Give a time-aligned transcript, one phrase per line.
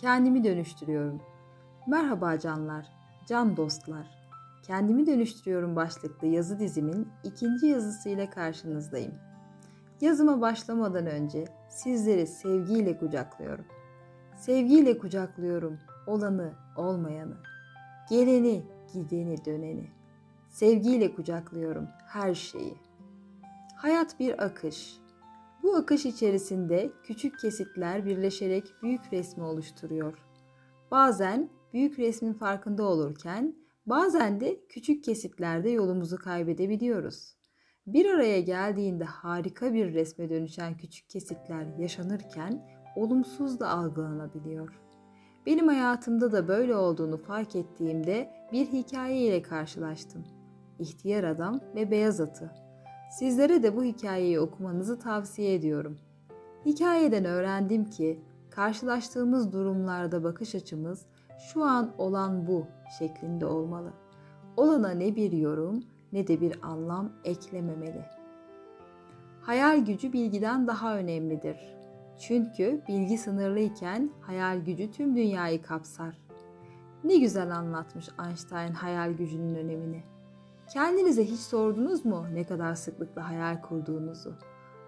[0.00, 1.20] Kendimi dönüştürüyorum.
[1.86, 2.86] Merhaba canlar,
[3.26, 4.06] can dostlar.
[4.62, 9.14] Kendimi dönüştürüyorum başlıklı yazı dizimin ikinci yazısıyla karşınızdayım.
[10.00, 13.64] Yazıma başlamadan önce sizleri sevgiyle kucaklıyorum.
[14.36, 17.36] Sevgiyle kucaklıyorum olanı, olmayanı,
[18.10, 18.62] geleni,
[18.92, 19.90] gideni, döneni.
[20.48, 22.76] Sevgiyle kucaklıyorum her şeyi.
[23.76, 24.98] Hayat bir akış.
[25.62, 30.18] Bu akış içerisinde küçük kesitler birleşerek büyük resmi oluşturuyor.
[30.90, 33.54] Bazen büyük resmin farkında olurken
[33.86, 37.36] bazen de küçük kesitlerde yolumuzu kaybedebiliyoruz.
[37.86, 44.80] Bir araya geldiğinde harika bir resme dönüşen küçük kesitler yaşanırken olumsuz da algılanabiliyor.
[45.46, 50.24] Benim hayatımda da böyle olduğunu fark ettiğimde bir hikaye ile karşılaştım.
[50.78, 52.67] İhtiyar Adam ve Beyaz Atı.
[53.10, 55.98] Sizlere de bu hikayeyi okumanızı tavsiye ediyorum.
[56.66, 61.06] Hikayeden öğrendim ki karşılaştığımız durumlarda bakış açımız
[61.38, 62.66] şu an olan bu
[62.98, 63.92] şeklinde olmalı.
[64.56, 65.82] Olana ne bir yorum
[66.12, 68.04] ne de bir anlam eklememeli.
[69.42, 71.56] Hayal gücü bilgiden daha önemlidir.
[72.18, 76.18] Çünkü bilgi sınırlıyken hayal gücü tüm dünyayı kapsar.
[77.04, 80.02] Ne güzel anlatmış Einstein hayal gücünün önemini.
[80.72, 84.34] Kendinize hiç sordunuz mu ne kadar sıklıkla hayal kurduğunuzu?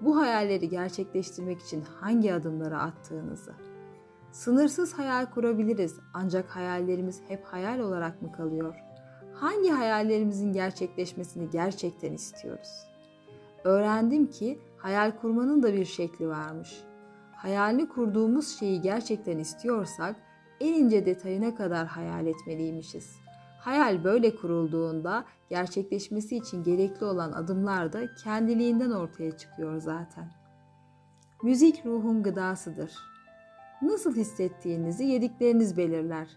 [0.00, 3.52] Bu hayalleri gerçekleştirmek için hangi adımları attığınızı?
[4.32, 8.74] Sınırsız hayal kurabiliriz ancak hayallerimiz hep hayal olarak mı kalıyor?
[9.34, 12.86] Hangi hayallerimizin gerçekleşmesini gerçekten istiyoruz?
[13.64, 16.82] Öğrendim ki hayal kurmanın da bir şekli varmış.
[17.32, 20.16] Hayalini kurduğumuz şeyi gerçekten istiyorsak
[20.60, 23.27] en ince detayına kadar hayal etmeliymişiz.
[23.58, 30.30] Hayal böyle kurulduğunda gerçekleşmesi için gerekli olan adımlar da kendiliğinden ortaya çıkıyor zaten.
[31.42, 32.92] Müzik ruhun gıdasıdır.
[33.82, 36.28] Nasıl hissettiğinizi yedikleriniz belirler.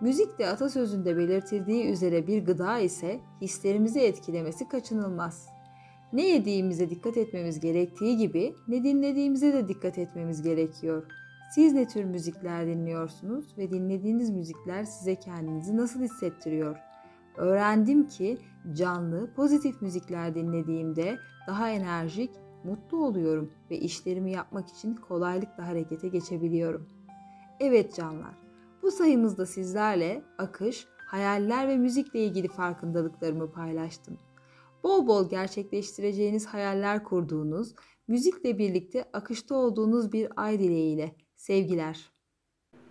[0.00, 5.48] Müzik de atasözünde belirtildiği üzere bir gıda ise hislerimizi etkilemesi kaçınılmaz.
[6.12, 11.06] Ne yediğimize dikkat etmemiz gerektiği gibi ne dinlediğimize de dikkat etmemiz gerekiyor.
[11.54, 16.76] Siz ne tür müzikler dinliyorsunuz ve dinlediğiniz müzikler size kendinizi nasıl hissettiriyor?
[17.36, 18.38] Öğrendim ki
[18.72, 22.30] canlı, pozitif müzikler dinlediğimde daha enerjik,
[22.64, 26.88] mutlu oluyorum ve işlerimi yapmak için kolaylıkla harekete geçebiliyorum.
[27.60, 28.34] Evet canlar,
[28.82, 34.18] bu sayımızda sizlerle akış, hayaller ve müzikle ilgili farkındalıklarımı paylaştım.
[34.84, 37.74] Bol bol gerçekleştireceğiniz hayaller kurduğunuz,
[38.08, 41.16] müzikle birlikte akışta olduğunuz bir ay dileğiyle.
[41.42, 41.96] Sevgiler.